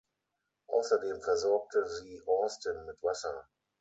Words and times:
Außerdem 0.69 1.21
versorgte 1.21 1.87
sie 1.87 2.23
Austin 2.25 2.85
mit 2.87 2.97
Wasser. 3.03 3.47